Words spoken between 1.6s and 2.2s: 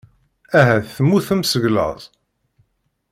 laẓ.